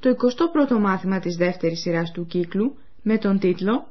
το 0.00 0.16
21ο 0.68 0.78
μάθημα 0.78 1.18
της 1.18 1.36
δεύτερης 1.36 1.80
σειράς 1.80 2.10
του 2.10 2.26
κύκλου 2.26 2.76
με 3.02 3.18
τον 3.18 3.38
τίτλο 3.38 3.86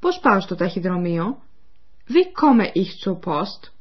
«Πώς 0.00 0.18
πάω 0.18 0.40
στο 0.40 0.54
ταχυδρομείο» 0.54 1.42
Wie 2.08 2.32
komme 2.32 2.70
ich 2.74 2.90
zur 3.02 3.18
Post? 3.20 3.72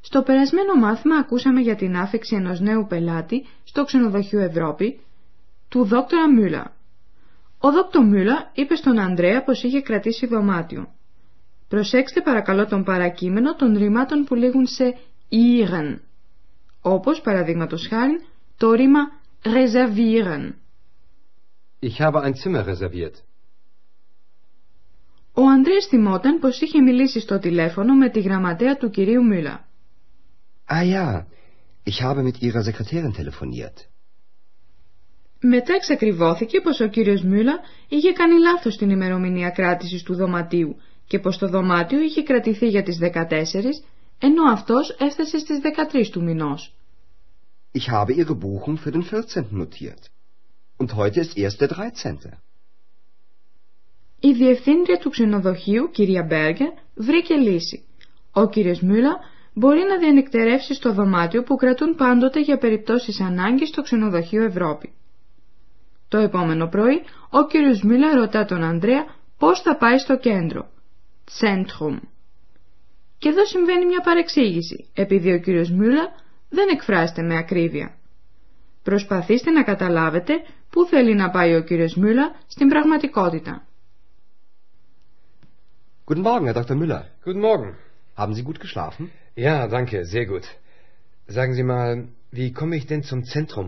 Στο 0.00 0.22
περασμένο 0.22 0.74
μάθημα 0.74 1.16
ακούσαμε 1.16 1.60
για 1.60 1.76
την 1.76 1.96
άφηξη 1.96 2.36
ενός 2.36 2.60
νέου 2.60 2.86
πελάτη 2.86 3.46
στο 3.64 3.84
ξενοδοχείο 3.84 4.40
Ευρώπη, 4.40 5.00
του 5.68 5.84
δόκτωρα 5.84 6.30
Μούλα. 6.30 6.72
Ο 7.58 7.72
δόκτωρ 7.72 8.04
Μούλα 8.04 8.50
είπε 8.54 8.74
στον 8.74 8.98
Ανδρέα 8.98 9.44
πως 9.44 9.62
είχε 9.62 9.80
κρατήσει 9.80 10.26
δωμάτιο. 10.26 10.88
Προσέξτε 11.68 12.20
παρακαλώ 12.20 12.66
τον 12.66 12.84
παρακείμενο 12.84 13.54
των 13.54 13.76
ρημάτων 13.78 14.24
που 14.24 14.34
λέγουν 14.34 14.66
σε 14.66 14.96
«ihren», 15.30 15.98
όπως 16.80 17.20
παραδείγματος 17.20 17.86
χάρη 17.88 18.24
το 18.56 18.72
ρήμα 18.72 19.00
reservieren. 19.54 20.42
Ich 21.80 22.00
habe 22.00 22.18
ein 22.22 22.34
Zimmer 22.34 22.66
reserviert. 22.66 23.16
Ο 25.32 25.42
Ανδρέας 25.42 25.86
θυμόταν 25.86 26.38
πως 26.38 26.60
είχε 26.60 26.80
μιλήσει 26.80 27.20
στο 27.20 27.38
τηλέφωνο 27.38 27.94
με 27.94 28.10
τη 28.10 28.20
γραμματέα 28.20 28.76
του 28.76 28.90
κυρίου 28.90 29.22
Μούλα. 29.22 29.68
Ah 30.70 30.84
ja, 30.94 31.26
ich 31.84 32.02
habe 32.02 32.22
mit 32.22 32.36
Ihrer 32.42 32.62
Sekretärin 32.62 33.12
telefoniert. 33.12 33.88
Μετά 35.40 35.74
εξακριβώθηκε 35.74 36.60
πως 36.60 36.80
ο 36.80 36.86
κύριος 36.86 37.22
Μούλα 37.22 37.58
είχε 37.88 38.12
κάνει 38.12 38.38
λάθος 38.38 38.76
την 38.76 38.90
ημερομηνία 38.90 39.50
κράτησης 39.50 40.02
του 40.02 40.14
δωματίου 40.14 40.76
και 41.06 41.18
πως 41.18 41.38
το 41.38 41.48
δωμάτιο 41.48 42.00
είχε 42.00 42.22
κρατηθεί 42.22 42.68
για 42.68 42.82
τις 42.82 42.98
14, 42.98 43.82
ενώ 44.18 44.42
αυτός 44.52 44.96
έφτασε 45.00 45.38
στις 45.38 45.60
13 45.62 46.10
του 46.10 46.22
μηνός. 46.22 46.77
Ich 47.72 47.90
habe 47.90 48.12
Ihre 48.12 48.34
Buchung 48.34 48.78
für 48.78 48.90
den 48.90 49.02
14. 49.02 49.46
notiert. 49.50 50.10
Und 50.78 50.94
heute 50.94 51.20
ist 51.20 51.36
erst 51.36 51.60
der 51.60 51.68
13. 51.68 52.18
Η 54.20 54.32
διευθύντρια 54.32 54.98
του 54.98 55.10
ξενοδοχείου, 55.10 55.90
κυρία 55.90 56.22
Μπέργκερ, 56.22 56.68
βρήκε 56.94 57.34
λύση. 57.34 57.84
Ο 58.32 58.48
κύριος 58.48 58.80
Μούλα 58.80 59.18
μπορεί 59.54 59.80
να 59.88 59.98
διανυκτερεύσει 59.98 60.74
στο 60.74 60.92
δωμάτιο 60.92 61.42
που 61.42 61.56
κρατούν 61.56 61.94
πάντοτε 61.94 62.40
για 62.40 62.58
περιπτώσεις 62.58 63.20
ανάγκης 63.20 63.68
στο 63.68 63.82
ξενοδοχείο 63.82 64.44
Ευρώπη. 64.44 64.92
Το 66.08 66.18
επόμενο 66.18 66.66
πρωί, 66.68 67.02
ο 67.30 67.46
κύριος 67.46 67.82
Μούλα 67.82 68.14
ρωτά 68.14 68.44
τον 68.44 68.62
Ανδρέα 68.62 69.04
πώς 69.38 69.60
θα 69.60 69.76
πάει 69.76 69.98
στο 69.98 70.18
κέντρο. 70.18 70.70
Centrum. 71.40 71.98
Και 73.18 73.28
εδώ 73.28 73.46
συμβαίνει 73.46 73.86
μια 73.86 74.00
παρεξήγηση, 74.00 74.90
επειδή 74.94 75.32
ο 75.32 75.40
κύριος 75.40 75.70
Μούλα 75.70 76.12
δεν 76.49 76.67
εκφράζεται 76.69 77.21
με 77.21 77.37
ακρίβεια. 77.37 77.95
Προσπαθήστε 78.83 79.51
να 79.51 79.63
καταλάβετε 79.63 80.33
πού 80.69 80.85
θέλει 80.85 81.15
να 81.15 81.29
πάει 81.29 81.55
ο 81.55 81.61
κύριος 81.63 81.95
Μούλα 81.95 82.35
στην 82.47 82.67
πραγματικότητα. 82.69 83.65
Guten 86.05 86.23
Morgen, 86.23 86.45
Herr 86.47 86.57
Dr. 86.61 86.75
Müller. 86.81 87.03
Guten 87.25 87.39
Morgen. 87.49 87.69
Haben 88.17 88.33
Sie 88.33 88.43
gut 88.43 88.59
geschlafen? 88.65 89.03
Ja, 89.35 89.67
danke, 89.67 89.97
sehr 90.05 90.25
gut. 90.25 90.45
Sagen 91.27 91.53
Sie 91.53 91.63
mal, 91.63 92.07
wie 92.31 92.51
komme 92.51 92.75
ich 92.75 92.85
denn 92.91 93.03
zum 93.03 93.23
Zentrum? 93.23 93.67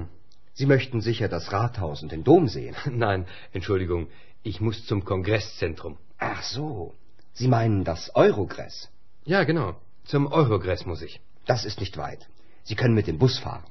Sie 0.53 0.65
möchten 0.65 0.99
sicher 1.01 1.27
das 1.27 1.51
Rathaus 1.53 2.03
und 2.03 2.11
den 2.11 2.23
Dom 2.23 2.47
sehen. 2.47 2.75
Nein, 2.91 3.25
Entschuldigung, 3.53 4.07
ich 4.43 4.59
muss 4.61 4.85
zum 4.85 4.99
Kongresszentrum. 5.05 5.97
Ach 6.17 6.43
so, 6.43 6.93
Sie 7.33 7.47
meinen 7.47 7.83
das 7.83 8.01
Eurogress. 8.15 8.89
Ja, 9.25 9.43
genau, 9.43 9.75
zum 10.05 10.27
Eurogress 10.27 10.85
muss 10.85 11.01
ich. 11.01 11.19
Das 11.45 11.65
ist 11.65 11.79
nicht 11.79 11.95
weit. 11.97 12.27
Sie 12.68 12.76
können 12.80 12.94
mit 12.94 13.06
dem 13.06 13.18
Bus 13.18 13.38
fahren. 13.44 13.64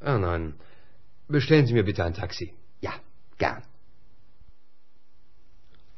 Ah 0.00 0.18
nein, 0.18 0.42
bestellen 1.28 1.66
Sie 1.66 1.74
mir 1.78 1.84
bitte 1.90 2.04
ein 2.04 2.14
Taxi. 2.14 2.46
Ja, 2.80 2.92
gern. 3.38 3.62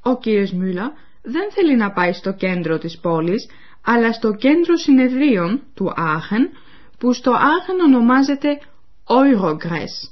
Ο 0.02 0.18
κύριος 0.18 0.52
Μούλα 0.52 0.92
δεν 1.22 1.52
θέλει 1.52 1.76
να 1.76 1.92
πάει 1.92 2.12
στο 2.12 2.32
κέντρο 2.32 2.78
της 2.78 2.98
πόλης, 2.98 3.48
αλλά 3.82 4.12
στο 4.12 4.34
κέντρο 4.34 4.76
συνεδρίων 4.76 5.62
του 5.74 5.92
Άχεν, 5.96 6.50
που 6.98 7.12
στο 7.12 7.30
Άχεν 7.30 7.80
ονομάζεται 7.80 8.60
Eurogress. 9.06 10.10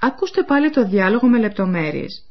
Ακούστε 0.00 0.42
πάλι 0.42 0.70
το 0.70 0.88
διάλογο 0.88 1.28
με 1.28 1.38
λεπτομέρειες. 1.38 2.26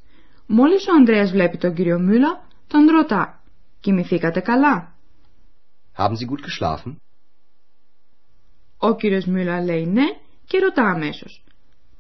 Μόλις 0.46 0.88
ο 0.88 0.94
Ανδρέας 0.94 1.32
βλέπει 1.32 1.58
τον 1.58 1.74
κύριο 1.74 2.00
Μούλα, 2.00 2.48
τον 2.68 2.88
ρωτά 2.88 3.42
«Κοιμηθήκατε 3.80 4.40
καλά» 4.40 4.96
Haben 5.98 6.16
Sie 6.16 6.26
gut 6.26 6.42
geschlafen? 6.42 6.96
Ο 8.84 8.96
κύριος 8.96 9.26
Μούλα 9.26 9.62
λέει 9.62 9.86
ναι 9.86 10.06
και 10.46 10.60
ρωτά 10.60 10.84
αμέσως. 10.84 11.44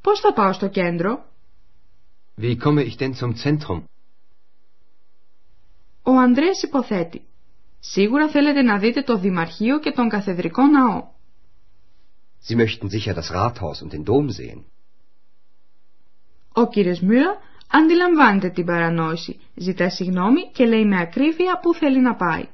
Πώς 0.01 0.19
θα 0.19 0.33
πάω 0.33 0.53
στο 0.53 0.67
κέντρο; 0.67 1.25
Wie 2.41 2.57
komme 2.57 2.85
ich 2.89 2.95
denn 2.97 3.13
zum 3.13 3.33
Zentrum? 3.43 3.83
Ο 6.03 6.11
Ανδρέας 6.11 6.63
υποθέτει. 6.63 7.21
Σίγουρα 7.79 8.29
θέλετε 8.29 8.61
να 8.61 8.77
δείτε 8.77 9.01
το 9.01 9.17
Δημαρχείο 9.17 9.79
και 9.79 9.91
τον 9.91 10.09
Καθεδρικό 10.09 10.61
Ναό. 10.67 11.07
Sie 12.47 12.55
möchten 12.55 12.89
sicher 12.89 13.13
das 13.13 13.29
Rathaus 13.31 13.81
und 13.83 13.91
den 13.93 14.03
Dom 14.03 14.29
sehen. 14.29 14.63
Ο 16.53 16.67
κύριος 16.67 16.99
Μούλα 16.99 17.37
αντιλαμβάνεται 17.71 18.49
την 18.49 18.65
παρανόηση, 18.65 19.39
ζητά 19.55 19.89
συγγνώμη 19.89 20.51
και 20.53 20.65
λέει 20.65 20.85
με 20.85 20.99
ακρίβεια 20.99 21.59
που 21.61 21.73
θέλει 21.73 22.01
να 22.01 22.15
πάει. 22.15 22.45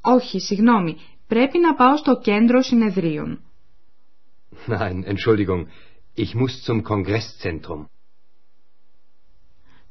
Όχι, 0.00 0.40
συγγνώμη, 0.40 0.96
πρέπει 1.28 1.58
να 1.58 1.74
πάω 1.74 1.96
στο 1.96 2.18
κέντρο 2.18 2.62
συνεδρίων. 2.62 3.40
Nein, 4.66 5.04
Entschuldigung, 5.04 5.66
ich 6.16 6.34
muss 6.34 6.54
zum 6.66 6.82
Kongresszentrum. 6.82 7.84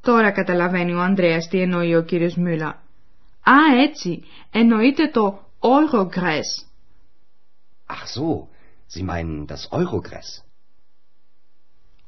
Τώρα 0.01 0.31
καταλαβαίνει 0.31 0.93
ο 0.93 0.99
Ανδρέας 1.01 1.47
τι 1.47 1.61
εννοεί 1.61 1.95
ο 1.95 2.01
κύριος 2.03 2.35
Μούλα. 2.35 2.67
Α, 3.43 3.81
έτσι, 3.87 4.23
εννοείται 4.51 5.07
το 5.09 5.39
Eurogress. 5.59 6.49
Ach 7.89 8.05
so, 8.15 8.47
Sie 8.93 9.03
meinen 9.03 9.45
das 9.47 9.69
Eurogress. 9.79 10.43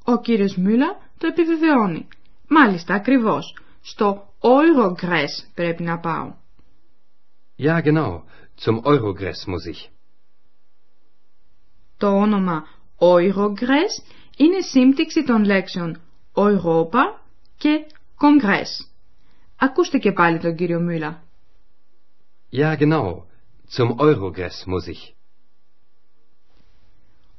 Ο 0.03 0.19
κύριος 0.21 0.55
Μούλα 0.55 0.97
το 1.17 1.27
επιβεβαιώνει. 1.27 2.07
Μάλιστα, 2.47 2.93
ακριβώς. 2.93 3.57
Στο 3.81 4.33
Eurogress 4.41 5.47
πρέπει 5.53 5.83
να 5.83 5.99
πάω. 5.99 6.33
Ja, 7.61 7.81
genau, 7.81 8.21
zum 8.63 8.75
Eurogress 8.85 9.45
muss 9.47 9.65
ich. 9.65 9.89
Το 11.97 12.07
όνομα 12.07 12.63
Eurogress 12.99 14.03
είναι 14.37 14.61
σύμπτυξη 14.61 15.23
των 15.23 15.43
λέξεων 15.45 16.01
Europa 16.33 17.19
και 17.57 17.85
Congress. 18.19 18.85
Ακούστε 19.59 19.97
και 19.97 20.11
πάλι 20.11 20.39
τον 20.39 20.55
κύριο 20.55 20.79
Μούλα. 20.81 21.23
Ja, 22.51 22.75
genau, 22.77 23.23
zum 23.77 23.95
Eurogress 23.99 24.65
muss 24.65 24.87
ich. 24.87 25.13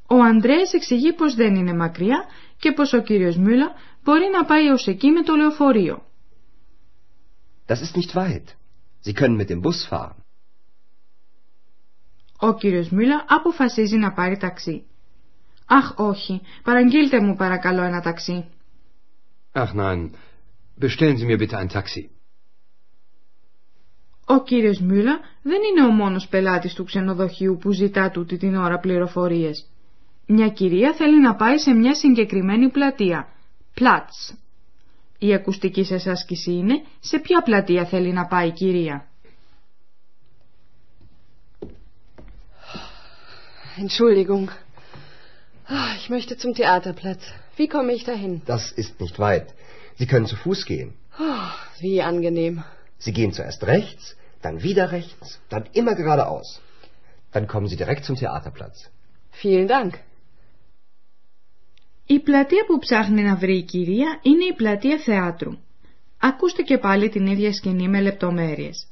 Ο 0.06 0.22
Ανδρέας 0.22 0.72
εξηγεί 0.72 1.12
πως 1.12 1.34
δεν 1.34 1.54
είναι 1.54 1.74
μακριά 1.74 2.24
και 2.58 2.72
πως 2.72 2.92
ο 2.92 3.00
κύριος 3.02 3.36
Μούλα 3.36 3.72
μπορεί 4.02 4.28
να 4.32 4.44
πάει 4.44 4.68
ως 4.68 4.86
εκεί 4.86 5.10
με 5.10 5.22
το 5.22 5.34
λεωφορείο. 5.34 6.04
Das 7.66 7.80
ist 7.80 7.96
nicht 7.96 8.14
weit. 8.14 8.46
Sie 9.04 9.14
können 9.14 9.36
mit 9.36 9.48
dem 9.50 9.60
Bus 9.62 9.86
fahren. 9.90 10.19
Ο 12.40 12.54
κύριος 12.54 12.88
Μούλα 12.88 13.24
αποφασίζει 13.28 13.96
να 13.96 14.12
πάρει 14.12 14.36
ταξί. 14.36 14.86
Αχ, 15.66 15.92
όχι, 15.96 16.40
παραγγείλτε 16.62 17.20
μου 17.20 17.36
παρακαλώ 17.36 17.82
ένα 17.82 18.00
ταξί. 18.00 18.44
Ach 19.52 19.72
nein, 19.74 20.10
bestellen 20.80 21.16
Sie 21.16 21.26
mir 21.26 21.38
bitte 21.38 21.56
ein 21.58 21.68
Taxi. 21.68 22.10
Ο 24.24 24.42
κύριος 24.42 24.80
Μούλα 24.80 25.20
δεν 25.42 25.58
είναι 25.70 25.86
ο 25.86 25.90
μόνος 25.90 26.28
πελάτης 26.28 26.74
του 26.74 26.84
ξενοδοχείου 26.84 27.58
που 27.60 27.72
ζητά 27.72 28.10
τούτη 28.10 28.36
την 28.36 28.54
ώρα 28.54 28.78
πληροφορίες. 28.78 29.70
Μια 30.26 30.48
κυρία 30.48 30.92
θέλει 30.94 31.20
να 31.20 31.34
πάει 31.34 31.58
σε 31.58 31.72
μια 31.72 31.94
συγκεκριμένη 31.94 32.70
πλατεία. 32.70 33.28
Πλάτς. 33.74 34.34
Η 35.18 35.34
ακουστική 35.34 35.84
σας 35.84 36.06
άσκηση 36.06 36.52
είναι 36.52 36.82
σε 37.00 37.18
ποια 37.18 37.42
πλατεία 37.42 37.84
θέλει 37.84 38.12
να 38.12 38.26
πάει 38.26 38.48
η 38.48 38.52
κυρία. 38.52 39.09
Entschuldigung. 43.77 44.51
Ah, 45.67 45.91
ich 45.99 46.09
möchte 46.09 46.37
zum 46.37 46.53
Theaterplatz. 46.53 47.23
Wie 47.57 47.67
komme 47.67 47.93
ich 47.93 48.03
dahin? 48.03 48.41
Das 48.45 48.71
ist 48.71 48.99
nicht 49.01 49.17
weit. 49.19 49.47
Sie 49.97 50.07
können 50.07 50.27
zu 50.27 50.35
Fuß 50.35 50.65
gehen. 50.65 50.93
Oh, 51.19 51.51
wie 51.79 52.01
angenehm. 52.01 52.63
Sie 52.97 53.13
gehen 53.13 53.31
zuerst 53.33 53.63
rechts, 53.63 54.15
dann 54.41 54.63
wieder 54.63 54.91
rechts, 54.91 55.39
dann 55.49 55.63
immer 55.73 55.95
geradeaus. 55.95 56.61
Dann 57.31 57.47
kommen 57.47 57.67
Sie 57.67 57.75
direkt 57.75 58.03
zum 58.05 58.15
Theaterplatz. 58.15 58.89
Vielen 59.31 59.67
Dank. 59.67 59.93
Η 62.07 62.19
πλατεία 62.19 62.65
που 62.67 62.79
ψάχνει 62.79 63.21
να 63.21 63.35
βρει 63.35 63.57
η 63.57 63.63
κυρία 63.63 64.19
είναι 64.21 64.43
η 64.43 64.53
πλατεία 64.53 64.97
θεάτρου. 64.97 65.51
Ακούστε 66.19 66.61
και 66.61 66.77
πάλι 66.77 67.09
την 67.09 67.25
ίδια 67.27 67.53
σκηνή 67.53 67.87
με 67.87 68.01
λεπτομέρειες. 68.01 68.87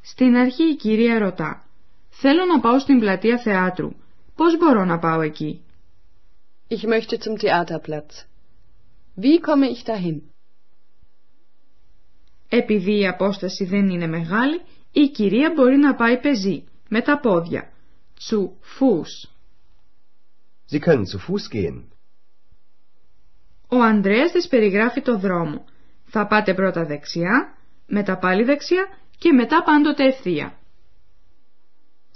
Στην 0.00 0.36
αρχή 0.36 0.62
η 0.62 0.76
κυρία 0.76 1.18
ρωτά 1.18 1.64
«Θέλω 2.10 2.44
να 2.44 2.60
πάω 2.60 2.78
στην 2.78 2.98
πλατεία 2.98 3.38
θεάτρου. 3.38 3.90
Πώς 4.41 4.57
μπορώ 4.57 4.85
να 4.85 4.99
πάω 4.99 5.21
εκεί» 5.21 5.63
Ich 6.67 6.83
möchte 6.83 7.17
zum 7.19 7.37
Theaterplatz. 7.37 8.25
Wie 9.15 9.39
komme 9.39 9.67
ich 9.69 9.83
dahin? 9.83 10.21
Επειδή 12.49 12.99
η 12.99 13.07
απόσταση 13.07 13.65
δεν 13.65 13.89
είναι 13.89 14.07
μεγάλη, 14.07 14.61
η 14.91 15.07
κυρία 15.07 15.51
μπορεί 15.55 15.77
να 15.77 15.95
πάει 15.95 16.19
πεζή, 16.19 16.63
με 16.89 17.01
τα 17.01 17.19
πόδια. 17.19 17.71
Zu 18.29 18.39
Fuß. 18.79 19.29
Sie 20.71 20.79
können 20.79 21.05
zu 21.05 21.19
Fuß 21.27 21.55
gehen. 21.55 21.83
Ο 23.67 23.81
Ανδρέας 23.81 24.31
της 24.31 24.47
περιγράφει 24.47 25.01
το 25.01 25.17
δρόμο. 25.17 25.65
Θα 26.05 26.27
πάτε 26.27 26.53
πρώτα 26.53 26.85
δεξιά, 26.85 27.57
μετά 27.87 28.17
πάλι 28.17 28.43
δεξιά 28.43 28.87
και 29.17 29.31
μετά 29.31 29.63
πάντοτε 29.63 30.07
ευθεία. 30.07 30.57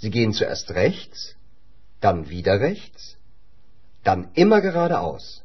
Sie 0.02 0.10
gehen 0.10 0.32
zuerst 0.32 0.76
rechts, 0.76 1.35
dann 1.99 2.29
wieder 2.29 2.59
rechts, 2.59 3.17
dann 4.03 4.29
immer 4.33 4.61
geradeaus. 4.61 5.43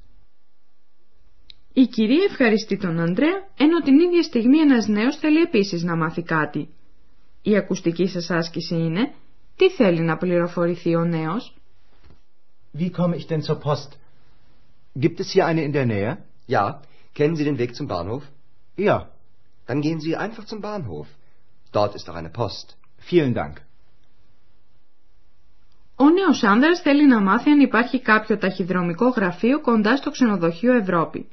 Η 1.73 1.87
κυρία 1.87 2.25
ευχαριστεί 2.29 2.77
τον 2.77 2.99
Ανδρέα, 3.01 3.49
ενώ 3.57 3.81
την 3.81 3.99
ίδια 3.99 4.23
στιγμή 4.23 4.59
ένας 4.59 4.87
νέος 4.87 5.17
θέλει 5.17 5.41
επίσης 5.41 5.83
να 5.83 5.97
μάθει 5.97 6.23
κάτι. 6.23 6.69
Η 7.43 7.57
ακουστική 7.57 8.07
σας 8.07 8.31
άσκηση 8.31 8.75
είναι 8.75 9.15
τι 9.57 9.71
θέλει 9.71 10.01
να 10.01 10.17
πληροφορηθεί 10.17 10.95
ο 10.95 11.05
νέος. 11.05 11.55
Wie 12.79 12.91
komme 12.91 13.17
ich 13.17 13.27
denn 13.27 13.43
zur 13.43 13.59
Post? 13.59 13.91
Gibt 14.95 15.21
es 15.21 15.29
hier 15.33 15.47
eine 15.47 15.63
in 15.63 15.73
der 15.73 15.87
Nähe? 15.87 16.17
Ja, 16.47 16.81
kennen 17.15 17.37
Sie 17.37 17.45
den 17.45 17.59
Weg 17.59 17.75
zum 17.75 17.87
Bahnhof? 17.87 18.25
Ja. 18.77 18.97
Dann 19.67 19.81
gehen 19.81 20.01
Sie 20.01 20.15
einfach 20.17 20.45
zum 20.45 20.61
Bahnhof. 20.61 21.09
Dort 21.73 21.95
ist 21.95 22.09
auch 22.11 22.19
eine 22.23 22.31
Post. 22.31 22.67
Vielen 23.11 23.35
Dank. 23.35 23.55
Ο 26.04 26.10
νέος 26.10 26.44
άνδρας 26.44 26.82
θέλει 26.82 27.08
να 27.08 27.22
μάθει 27.22 27.50
αν 27.50 27.60
υπάρχει 27.60 28.00
κάποιο 28.02 28.38
ταχυδρομικό 28.38 29.08
γραφείο 29.08 29.62
κοντά 29.62 29.98
στο 29.98 30.12
ξενοδοχείο 30.12 30.74
Ευρώπη. 30.74 31.28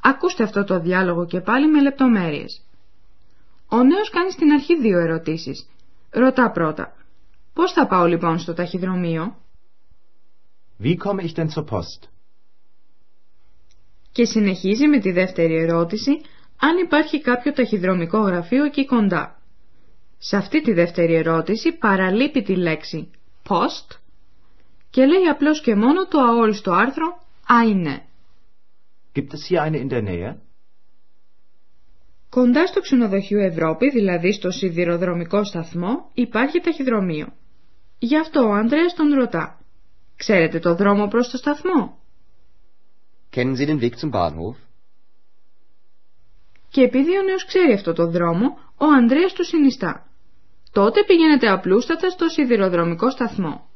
Ακούστε 0.00 0.42
αυτό 0.42 0.64
το 0.64 0.80
διάλογο 0.80 1.26
και 1.26 1.40
πάλι 1.40 1.68
με 1.68 1.82
λεπτομέρειες. 1.82 2.60
Ο 3.68 3.82
νέος 3.82 4.10
κάνει 4.10 4.30
στην 4.30 4.50
αρχή 4.52 4.80
δύο 4.80 4.98
ερωτήσεις. 4.98 5.68
Ρωτά 6.10 6.50
πρώτα. 6.50 6.92
Πώς 7.52 7.72
θα 7.72 7.86
πάω 7.86 8.06
λοιπόν 8.06 8.38
στο 8.38 8.54
ταχυδρομείο; 8.54 9.36
Wie 10.82 10.96
komme 11.04 11.20
ich 11.20 11.34
denn 11.34 11.48
zur 11.56 11.64
Post? 11.70 12.08
Και 14.12 14.24
συνεχίζει 14.24 14.86
με 14.86 14.98
τη 14.98 15.12
δεύτερη 15.12 15.54
ερώτηση 15.54 16.10
αν 16.60 16.76
υπάρχει 16.84 17.20
κάποιο 17.20 17.52
ταχυδρομικό 17.52 18.18
γραφείο 18.18 18.64
εκεί 18.64 18.86
κοντά. 18.86 19.40
Σε 20.18 20.36
αυτή 20.36 20.60
τη 20.62 20.72
δεύτερη 20.72 21.14
ερώτηση 21.14 21.72
παραλείπει 21.72 22.42
τη 22.42 22.56
λέξη 22.56 23.10
post 23.48 23.98
και 24.90 25.06
λέει 25.06 25.26
απλώς 25.30 25.60
και 25.60 25.74
μόνο 25.74 26.06
το 26.06 26.18
αόριστο 26.20 26.72
άρθρο 26.72 27.22
eine. 27.48 27.98
Gibt 29.14 29.32
es 29.32 29.46
hier 29.48 29.62
eine 29.62 29.78
in 29.78 29.88
der 29.88 30.02
Nähe? 30.02 30.34
Κοντά 32.28 32.66
στο 32.66 32.80
ξενοδοχείο 32.80 33.40
Ευρώπη, 33.40 33.90
δηλαδή 33.90 34.32
στο 34.32 34.50
σιδηροδρομικό 34.50 35.44
σταθμό, 35.44 36.10
υπάρχει 36.14 36.60
ταχυδρομείο. 36.60 37.32
Γι' 37.98 38.18
αυτό 38.18 38.40
ο 38.40 38.52
Ανδρέας 38.52 38.94
τον 38.94 39.14
ρωτά. 39.14 39.60
Ξέρετε 40.16 40.58
το 40.58 40.74
δρόμο 40.74 41.08
προς 41.08 41.30
το 41.30 41.36
σταθμό; 41.36 41.98
Kennen 43.34 43.56
Sie 43.56 43.66
den 43.66 43.80
Weg 43.80 43.94
zum 44.00 44.10
Bahnhof? 44.10 44.56
Και 46.68 46.82
επειδή 46.82 47.18
ο 47.18 47.22
νέος 47.22 47.44
ξέρει 47.44 47.72
αυτό 47.72 47.92
το 47.92 48.06
δρόμο, 48.06 48.58
ο 48.76 48.84
Ανδρέας 48.84 49.32
του 49.32 49.44
συνιστά. 49.44 50.06
Τότε 50.74 51.04
πηγαίνετε 51.04 51.48
απλούστατα 51.50 52.10
στο 52.10 52.28
σιδηροδρομικό 52.28 53.10
σταθμό. 53.10 53.68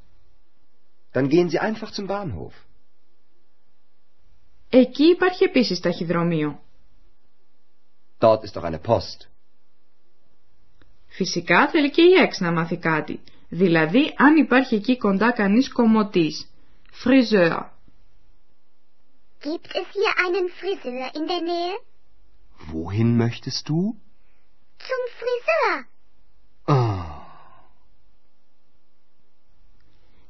Dann 1.13 1.29
gehen 1.29 1.49
Sie 1.49 1.61
einfach 1.61 1.91
zum 1.97 2.07
Bahnhof. 2.07 2.53
Εκεί 4.69 5.05
υπάρχει 5.05 5.45
επίσης 5.45 5.81
ταχυδρομείο. 5.81 6.61
Dort 8.21 8.41
ist 8.43 8.55
doch 8.57 8.65
eine 8.65 8.81
Post. 8.87 9.29
Φυσικά 11.07 11.69
θέλει 11.69 11.91
και 11.91 12.03
η 12.03 12.13
Εξ 12.13 12.41
να 12.41 12.53
μάθει 12.53 12.77
κάτι. 12.77 13.21
Δηλαδή 13.49 14.15
αν 14.17 14.37
υπάρχει 14.37 14.75
εκεί 14.75 14.97
κοντά 14.97 15.33
κανείς 15.33 15.73
κομμωτής. 15.73 16.49
Friseur. 17.05 17.61
Gibt 19.41 19.71
es 19.81 19.87
hier 19.99 20.15
einen 20.27 20.49
Friseur 20.59 21.07
in 21.19 21.27
der 21.27 21.43
Nähe? 21.51 21.75
Wohin 22.73 23.17
möchtest 23.17 23.69
du? 23.69 23.79
Zum 24.89 25.03
Friseur. 25.19 25.98
Oh. 26.69 26.99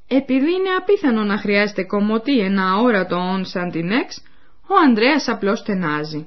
Επειδή 0.07 0.53
είναι 0.53 0.71
απίθανο 0.79 1.23
να 1.23 1.39
χρειάζεται 1.39 1.85
κομμωτή 1.85 2.39
ένα 2.39 2.73
αόρατο 2.73 3.17
όν 3.17 3.45
σαν 3.45 3.71
την 3.71 3.91
Εξ, 3.91 4.23
ο 4.69 4.75
Ανδρέας 4.87 5.29
απλώς 5.29 5.59
στενάζει. 5.59 6.27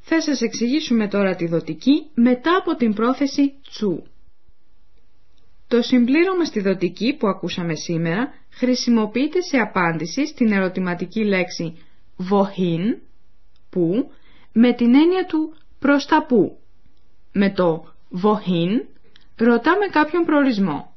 Θα 0.00 0.20
σας 0.20 0.40
εξηγήσουμε 0.40 1.08
τώρα 1.08 1.34
τη 1.34 1.46
δοτική 1.46 2.10
μετά 2.14 2.56
από 2.56 2.76
την 2.76 2.94
πρόθεση 2.94 3.54
τσου. 3.70 4.02
Το 5.68 5.82
συμπλήρωμα 5.82 6.44
στη 6.44 6.60
δοτική 6.60 7.16
που 7.16 7.28
ακούσαμε 7.28 7.74
σήμερα 7.74 8.32
χρησιμοποιείται 8.50 9.40
σε 9.40 9.56
απάντηση 9.56 10.26
στην 10.26 10.52
ερωτηματική 10.52 11.24
λέξη 11.24 11.78
wohin, 12.30 12.98
που, 13.70 14.10
με 14.52 14.72
την 14.72 14.94
έννοια 14.94 15.26
του 15.26 15.54
προς 15.78 16.06
τα 16.06 16.26
που. 16.26 16.58
Με 17.32 17.50
το 17.52 17.94
wohin 18.22 18.86
ρωτάμε 19.36 19.86
κάποιον 19.86 20.24
προορισμό. 20.24 20.94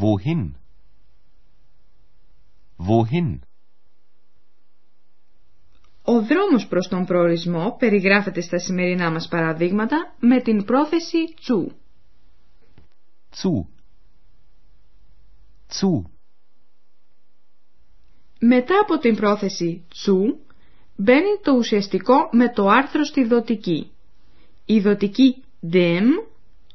Wohin? 0.00 0.50
Wohin? 2.88 3.38
Ο 6.02 6.22
δρόμος 6.22 6.66
προς 6.68 6.88
τον 6.88 7.04
προορισμό 7.04 7.76
περιγράφεται 7.78 8.40
στα 8.40 8.58
σημερινά 8.58 9.10
μας 9.10 9.28
παραδείγματα 9.28 10.14
με 10.20 10.40
την 10.40 10.64
πρόθεση 10.64 11.34
τσου. 11.40 11.79
Zu. 13.34 13.66
Zu. 15.72 16.04
Μετά 18.40 18.80
από 18.80 18.98
την 18.98 19.16
πρόθεση 19.16 19.84
τσου 19.88 20.38
μπαίνει 20.96 21.38
το 21.42 21.52
ουσιαστικό 21.52 22.28
με 22.32 22.52
το 22.52 22.68
άρθρο 22.68 23.04
στη 23.04 23.24
δοτική. 23.24 23.90
Η 24.64 24.80
δοτική 24.80 25.44
dem 25.72 26.06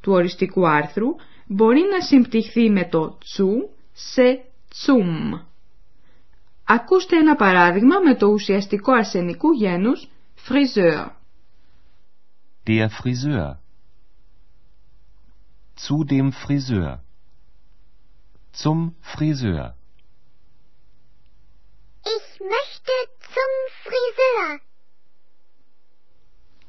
του 0.01 0.11
οριστικού 0.11 0.67
άρθρου 0.67 1.07
μπορεί 1.47 1.81
να 1.91 2.01
συμπτυχθεί 2.01 2.69
με 2.69 2.85
το 2.89 3.17
τσου 3.17 3.69
σε 3.93 4.45
τσουμ. 4.69 5.31
Ακούστε 6.63 7.17
ένα 7.17 7.35
παράδειγμα 7.35 7.99
με 7.99 8.15
το 8.15 8.27
ουσιαστικό 8.27 8.91
αρσενικού 8.91 9.51
γένους 9.51 10.09
Friseur. 10.47 11.11
Der 12.67 12.89
Friseur. 12.89 13.64
Zu 15.74 16.04
dem 16.04 16.32
Friseur. 16.32 17.02
Zum 18.52 18.94
Friseur. 19.00 19.76
Ich 22.16 22.40
möchte 22.40 22.92
zum 23.34 23.52
Friseur. 23.84 24.60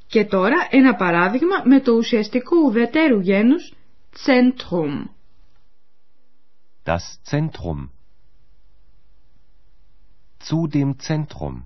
Και 0.08 0.26
τώρα 0.26 0.68
ένα 0.70 0.96
παράδειγμα 0.96 1.62
με 1.66 1.80
το 1.82 1.92
ουσιαστικό 1.92 2.58
ουδετέρου 2.66 3.20
γένους 3.20 3.74
Zentrum. 4.14 5.10
Das 6.84 7.24
Zentrum. 7.24 7.90
Zu 10.40 10.68
dem 10.68 11.00
Zentrum. 11.00 11.64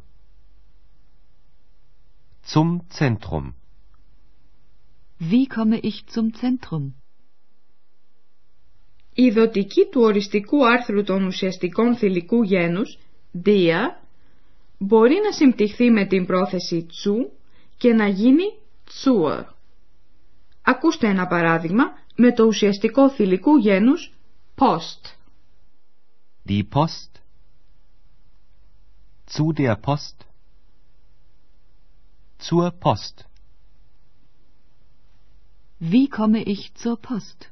Zum 2.43 2.87
Zentrum. 2.89 3.55
Wie 5.17 5.47
komme 5.47 5.79
ich 5.79 6.07
zum 6.07 6.33
Zentrum? 6.33 6.93
Η 9.22 9.30
δοτική 9.30 9.88
του 9.90 10.00
οριστικού 10.00 10.66
άρθρου 10.66 11.02
των 11.04 11.26
ουσιαστικών 11.26 11.96
θηλυκού 11.96 12.42
γένους, 12.42 12.98
dia, 13.44 13.78
μπορεί 14.78 15.14
να 15.24 15.32
συμπτυχθεί 15.32 15.90
με 15.90 16.06
την 16.06 16.26
πρόθεση 16.26 16.84
τσου 16.84 17.30
και 17.76 17.92
να 17.92 18.08
γίνει 18.08 18.44
τσούερ. 18.84 19.44
Ακούστε 20.62 21.08
ένα 21.08 21.26
παράδειγμα 21.26 21.84
με 22.16 22.32
το 22.32 22.44
ουσιαστικό 22.44 23.10
θηλυκού 23.10 23.56
γένους 23.56 24.12
post. 24.54 25.02
Die 26.48 26.64
Post; 26.64 27.10
Zu 29.26 29.52
der 29.52 29.76
Post; 29.76 30.16
Zur 32.38 32.70
Post. 32.70 33.24
Wie 35.78 36.08
komme 36.08 36.42
ich 36.42 36.74
zur 36.74 36.96
Post? 36.96 37.49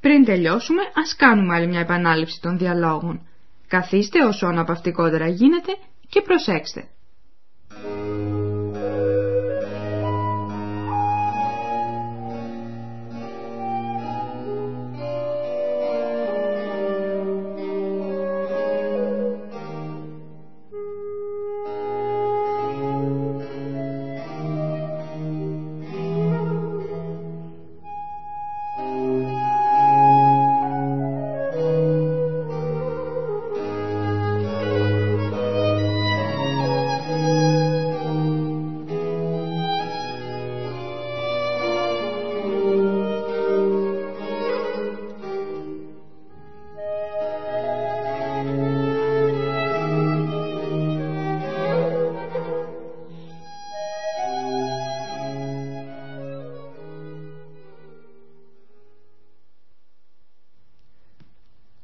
Πριν 0.00 0.24
τελειώσουμε, 0.24 0.82
ας 0.94 1.16
κάνουμε 1.16 1.54
άλλη 1.54 1.66
μια 1.66 1.80
επανάληψη 1.80 2.40
των 2.40 2.58
διαλόγων. 2.58 3.26
Καθίστε 3.68 4.24
όσο 4.24 4.46
αναπαυτικότερα 4.46 5.28
γίνεται 5.28 5.76
και 6.08 6.20
προσέξτε. 6.20 6.88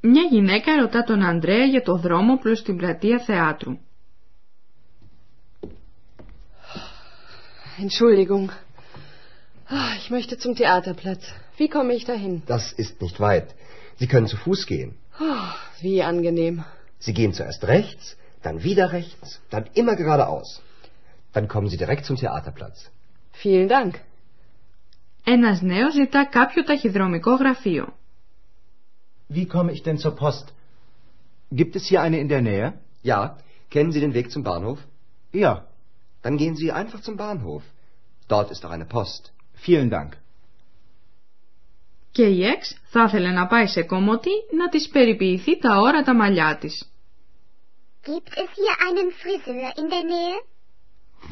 Μια 0.00 0.22
γυναίκα 0.30 0.76
ρωτά 0.76 1.02
τον 1.04 1.22
Ανδρέα 1.22 1.64
για 1.64 1.82
το 1.82 1.96
δρόμο 1.96 2.36
προς 2.36 2.62
την 2.62 2.76
πλατεία 2.76 3.18
θεάτρου. 3.18 3.78
Entschuldigung. 7.86 8.48
Ah, 9.70 9.92
Ich 10.00 10.08
möchte 10.10 10.34
zum 10.38 10.52
Theaterplatz. 10.56 11.24
Wie 11.58 11.68
komme 11.68 11.92
ich 11.98 12.04
dahin? 12.04 12.42
Das 12.46 12.64
ist 12.72 12.94
nicht 13.02 13.18
weit. 13.20 13.48
Sie 14.00 14.08
können 14.12 14.26
zu 14.32 14.36
Fuß 14.36 14.66
gehen. 14.66 14.90
Ah, 15.18 15.54
Wie 15.80 16.02
angenehm. 16.12 16.64
Sie 17.04 17.12
gehen 17.18 17.32
zuerst 17.32 17.62
rechts, 17.74 18.16
dann 18.42 18.56
wieder 18.64 18.86
rechts, 18.92 19.40
dann 19.50 19.64
immer 19.74 19.94
geradeaus. 19.96 20.48
Dann 21.34 21.46
kommen 21.52 21.68
Sie 21.68 21.76
direkt 21.76 22.04
zum 22.08 22.16
Theaterplatz. 22.16 22.90
Vielen 23.32 23.68
Dank. 23.68 23.94
Ένας 25.24 25.62
νέος 25.62 25.92
ζητά 25.92 26.24
κάποιο 26.24 26.64
ταχυδρομικό 26.64 27.34
γραφείο. 27.34 27.97
Wie 29.35 29.45
komme 29.53 29.71
ich 29.75 29.81
denn 29.83 29.97
zur 29.97 30.15
Post? 30.15 30.53
Gibt 31.59 31.75
es 31.75 31.83
hier 31.89 32.01
eine 32.01 32.17
in 32.19 32.29
der 32.29 32.41
Nähe? 32.41 32.67
Ja, 33.01 33.37
kennen 33.69 33.91
Sie 33.91 33.99
den 33.99 34.13
Weg 34.13 34.31
zum 34.31 34.43
Bahnhof? 34.43 34.79
Ja, 35.31 35.53
Dann 36.23 36.37
gehen 36.37 36.55
Sie 36.55 36.71
einfach 36.71 37.01
zum 37.01 37.15
Bahnhof. 37.17 37.63
Dort 38.27 38.49
ist 38.51 38.65
auch 38.65 38.71
eine 38.77 38.85
Post. 38.85 39.23
vielen 39.65 39.89
Dank. 39.89 40.17
Και 42.11 42.25
η 42.25 42.43
Εξ 42.45 42.75
θα 42.89 43.03
ήθελε 43.03 43.31
να 43.31 43.47
πάει 43.47 43.67
σε 43.67 43.81
κομμωτή 43.83 44.29
να 44.57 44.69
της 44.69 44.89
περιποιηθεί 44.89 45.59
τα 45.59 45.77
όρατα 45.79 46.15
μαλλιά 46.15 46.57
της. 46.57 46.87
Gibt 48.05 48.29
es 48.43 48.49
hier 48.59 48.75
einen 48.87 49.11
Friseur 49.21 49.69
in 49.81 49.87
der 49.89 50.03
Nähe? 50.13 50.37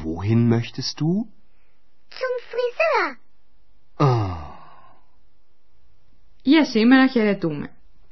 Wohin 0.04 0.48
möchtest 0.48 1.00
du? 1.00 1.28
Zum 2.18 2.32
Friseur. 2.50 3.16
Ah. 3.96 4.36
Για 6.42 6.64
σήμερα 6.64 7.08
χαιρετούμε. 7.08 7.70